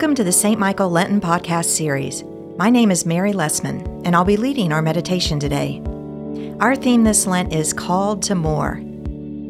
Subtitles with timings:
[0.00, 0.58] Welcome to the St.
[0.58, 2.24] Michael Lenten podcast series.
[2.56, 5.82] My name is Mary Lessman, and I'll be leading our meditation today.
[6.58, 8.80] Our theme this Lent is Called to More.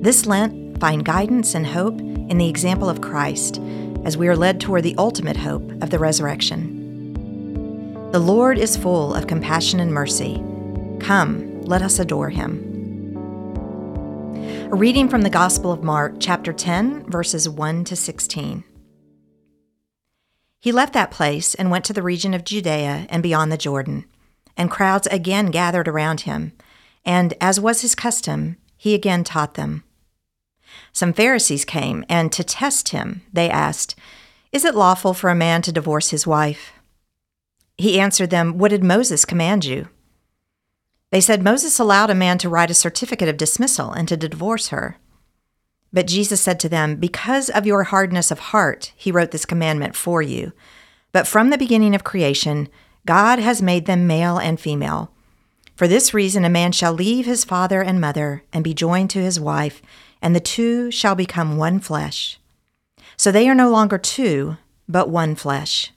[0.02, 3.60] This Lent, find guidance and hope in the example of Christ
[4.04, 7.12] as we are led toward the ultimate hope of the resurrection.
[8.10, 10.42] The Lord is full of compassion and mercy.
[10.98, 12.66] Come, let us adore him.
[14.72, 18.64] A reading from the Gospel of Mark, chapter 10, verses 1 to 16.
[20.60, 24.04] He left that place and went to the region of Judea and beyond the Jordan.
[24.56, 26.52] And crowds again gathered around him,
[27.04, 29.84] and as was his custom, he again taught them.
[30.92, 33.94] Some Pharisees came, and to test him, they asked,
[34.52, 36.72] Is it lawful for a man to divorce his wife?
[37.78, 39.88] He answered them, What did Moses command you?
[41.10, 44.68] They said, Moses allowed a man to write a certificate of dismissal and to divorce
[44.68, 44.98] her.
[45.92, 49.96] But Jesus said to them, Because of your hardness of heart, he wrote this commandment
[49.96, 50.52] for you.
[51.12, 52.68] But from the beginning of creation,
[53.06, 55.10] God has made them male and female.
[55.74, 59.22] For this reason, a man shall leave his father and mother and be joined to
[59.22, 59.82] his wife,
[60.22, 62.38] and the two shall become one flesh.
[63.16, 65.92] So they are no longer two, but one flesh.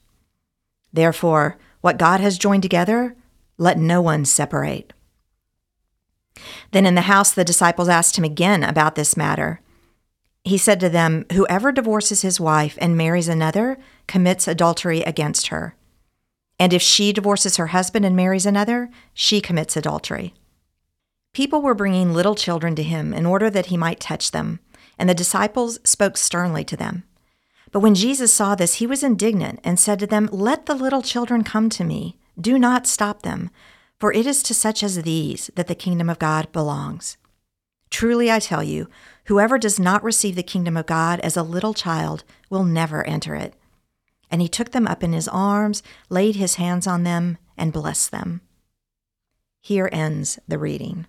[0.91, 3.16] Therefore, what God has joined together,
[3.57, 4.94] let no one separate.
[6.72, 9.59] Then in the house, the disciples asked him again about this matter.
[10.44, 13.77] He said to them, Whoever divorces his wife and marries another
[14.08, 15.75] commits adultery against her.
[16.59, 20.33] And if she divorces her husband and marries another, she commits adultery.
[21.33, 24.59] People were bringing little children to him in order that he might touch them,
[25.00, 27.03] and the disciples spoke sternly to them.
[27.72, 31.02] But when Jesus saw this, he was indignant and said to them, Let the little
[31.02, 32.17] children come to me.
[32.39, 33.50] Do not stop them,
[34.00, 37.17] for it is to such as these that the kingdom of God belongs.
[37.93, 38.89] Truly I tell you,
[39.25, 43.35] whoever does not receive the kingdom of God as a little child will never enter
[43.35, 43.53] it.
[44.31, 48.09] And he took them up in his arms, laid his hands on them, and blessed
[48.09, 48.41] them.
[49.61, 51.05] Here ends the reading.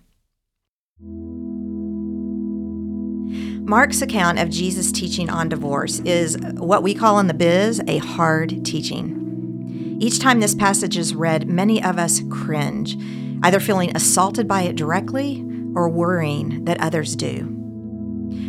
[3.67, 7.97] Mark's account of Jesus' teaching on divorce is what we call in the biz a
[7.97, 9.97] hard teaching.
[9.99, 12.95] Each time this passage is read, many of us cringe,
[13.41, 15.43] either feeling assaulted by it directly
[15.75, 17.51] or worrying that others do.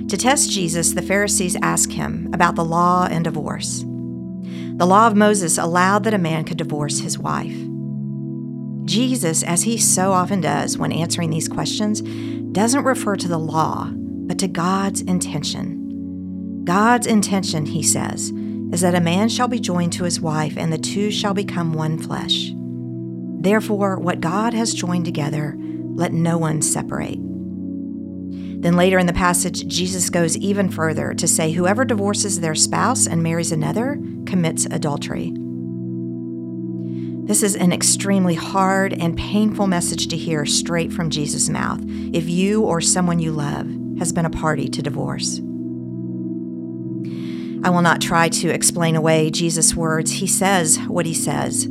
[0.09, 3.85] To test Jesus, the Pharisees ask him about the law and divorce.
[4.77, 7.57] The law of Moses allowed that a man could divorce his wife.
[8.85, 12.03] Jesus, as he so often does when answering these questions,
[12.53, 16.63] doesn't refer to the law, but to God's intention.
[16.65, 18.31] God's intention, he says,
[18.73, 21.73] is that a man shall be joined to his wife, and the two shall become
[21.73, 22.53] one flesh.
[23.41, 25.57] Therefore, what God has joined together,
[25.97, 27.19] let no one separate.
[28.63, 33.07] Then later in the passage, Jesus goes even further to say, Whoever divorces their spouse
[33.07, 35.33] and marries another commits adultery.
[37.27, 41.81] This is an extremely hard and painful message to hear straight from Jesus' mouth
[42.13, 43.69] if you or someone you love
[43.99, 45.41] has been a party to divorce.
[47.65, 50.13] I will not try to explain away Jesus' words.
[50.13, 51.67] He says what he says.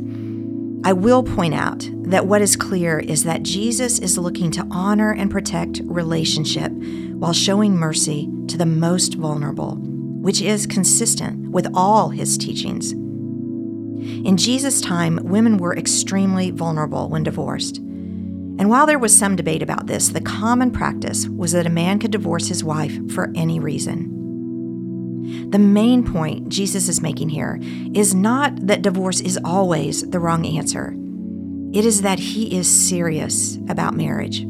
[0.86, 5.10] I will point out that what is clear is that Jesus is looking to honor
[5.10, 12.10] and protect relationship while showing mercy to the most vulnerable, which is consistent with all
[12.10, 12.92] his teachings.
[12.92, 17.78] In Jesus' time, women were extremely vulnerable when divorced.
[17.78, 21.98] And while there was some debate about this, the common practice was that a man
[21.98, 24.15] could divorce his wife for any reason.
[25.50, 27.58] The main point Jesus is making here
[27.94, 30.94] is not that divorce is always the wrong answer,
[31.72, 34.44] it is that he is serious about marriage.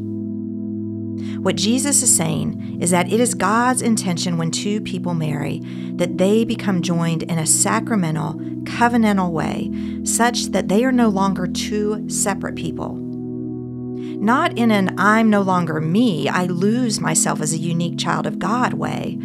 [1.39, 5.61] What Jesus is saying is that it is God's intention when two people marry
[5.95, 9.71] that they become joined in a sacramental, covenantal way,
[10.03, 12.95] such that they are no longer two separate people.
[12.95, 18.39] Not in an I'm no longer me, I lose myself as a unique child of
[18.39, 19.17] God way,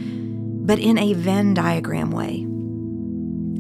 [0.65, 2.47] but in a Venn diagram way.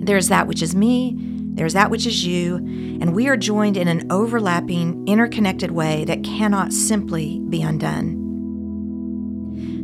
[0.05, 1.17] There's that which is me,
[1.55, 6.25] there's that which is you, and we are joined in an overlapping, interconnected way that
[6.25, 8.23] cannot simply be undone.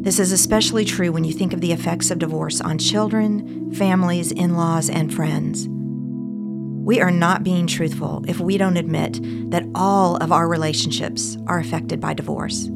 [0.02, 4.32] This is especially true when you think of the effects of divorce on children, families,
[4.32, 5.68] in laws, and friends.
[5.68, 9.20] We are not being truthful if we don't admit
[9.50, 12.70] that all of our relationships are affected by divorce.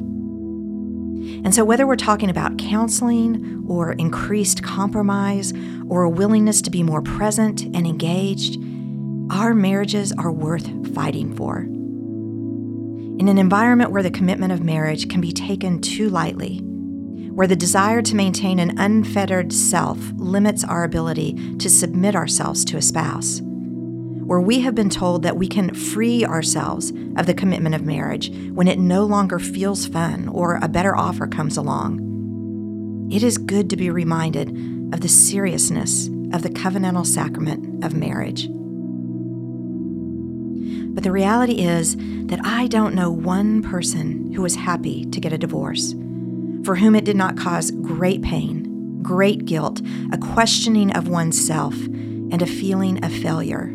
[1.44, 5.52] And so, whether we're talking about counseling or increased compromise
[5.88, 8.58] or a willingness to be more present and engaged,
[9.30, 11.58] our marriages are worth fighting for.
[11.58, 16.58] In an environment where the commitment of marriage can be taken too lightly,
[17.32, 22.76] where the desire to maintain an unfettered self limits our ability to submit ourselves to
[22.76, 23.40] a spouse,
[24.32, 28.32] where we have been told that we can free ourselves of the commitment of marriage
[28.54, 33.10] when it no longer feels fun or a better offer comes along.
[33.12, 34.48] It is good to be reminded
[34.94, 38.48] of the seriousness of the covenantal sacrament of marriage.
[40.94, 45.34] But the reality is that I don't know one person who was happy to get
[45.34, 45.92] a divorce
[46.64, 52.40] for whom it did not cause great pain, great guilt, a questioning of oneself, and
[52.40, 53.74] a feeling of failure.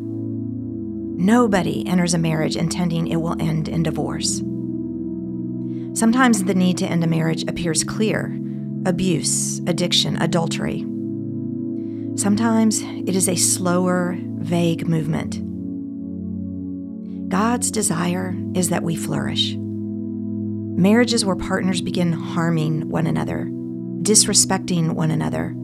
[1.19, 4.37] Nobody enters a marriage intending it will end in divorce.
[5.97, 8.39] Sometimes the need to end a marriage appears clear
[8.85, 10.81] abuse, addiction, adultery.
[12.15, 15.43] Sometimes it is a slower, vague movement.
[17.29, 19.55] God's desire is that we flourish
[20.77, 23.45] marriages where partners begin harming one another,
[24.03, 25.55] disrespecting one another,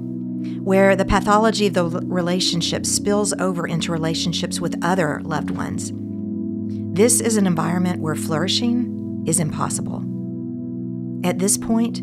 [0.64, 5.92] where the pathology of the relationship spills over into relationships with other loved ones.
[6.96, 10.04] This is an environment where flourishing is impossible.
[11.26, 12.02] At this point,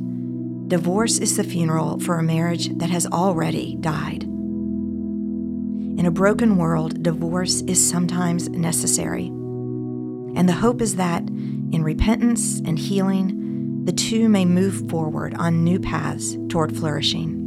[0.69, 4.25] divorce is the funeral for a marriage that has already died.
[4.25, 9.27] In a broken world, divorce is sometimes necessary.
[9.27, 15.65] And the hope is that in repentance and healing, the two may move forward on
[15.65, 17.40] new paths toward flourishing.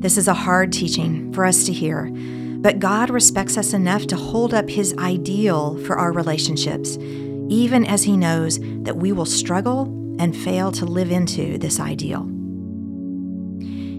[0.00, 2.08] This is a hard teaching for us to hear,
[2.60, 6.96] but God respects us enough to hold up His ideal for our relationships,
[7.48, 9.86] even as He knows that we will struggle
[10.20, 12.20] and fail to live into this ideal.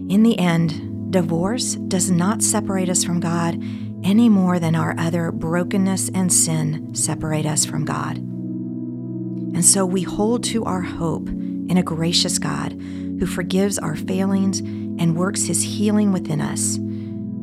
[0.10, 3.62] In the end, divorce does not separate us from God
[4.02, 8.16] any more than our other brokenness and sin separate us from God.
[8.18, 14.62] And so we hold to our hope in a gracious God who forgives our failings
[15.00, 16.78] and works his healing within us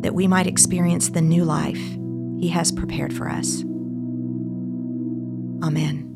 [0.00, 1.80] that we might experience the new life
[2.38, 3.62] he has prepared for us.
[5.64, 6.12] Amen.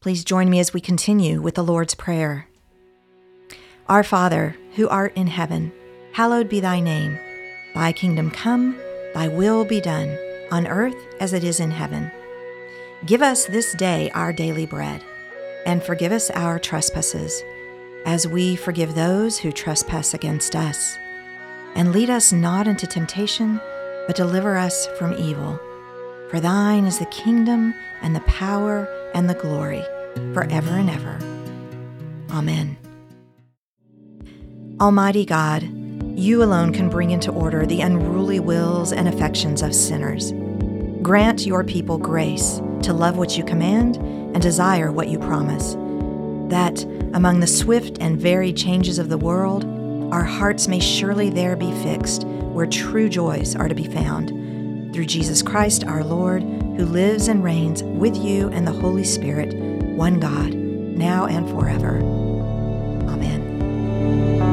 [0.00, 2.48] Please join me as we continue with the Lord's Prayer.
[3.86, 5.72] Our Father, who art in heaven,
[6.14, 7.18] hallowed be thy name.
[7.74, 8.76] Thy kingdom come,
[9.14, 10.16] thy will be done,
[10.50, 12.10] on earth as it is in heaven.
[13.04, 15.04] Give us this day our daily bread,
[15.66, 17.42] and forgive us our trespasses,
[18.06, 20.96] as we forgive those who trespass against us.
[21.74, 23.60] And lead us not into temptation,
[24.06, 25.58] but deliver us from evil.
[26.30, 29.82] For thine is the kingdom, and the power, and the glory,
[30.32, 31.18] forever and ever.
[32.30, 32.76] Amen.
[34.80, 35.62] Almighty God,
[36.18, 40.32] you alone can bring into order the unruly wills and affections of sinners.
[41.02, 45.74] Grant your people grace to love what you command and desire what you promise,
[46.50, 46.82] that
[47.14, 49.64] among the swift and varied changes of the world,
[50.12, 54.28] our hearts may surely there be fixed where true joys are to be found.
[54.92, 59.54] Through Jesus Christ our Lord, who lives and reigns with you and the Holy Spirit,
[59.54, 61.98] one God, now and forever.
[63.08, 64.49] Amen.